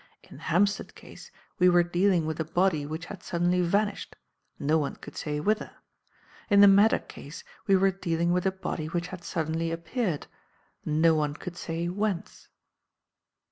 [0.23, 1.29] In the Hampstead case
[1.59, 4.15] we were dealing with a body which had suddenly vanished,
[4.57, 5.69] no one could say whither;
[6.49, 10.25] in the Maddock case we were dealing with a body which had suddenly appeared,
[10.83, 12.47] no one could say whence.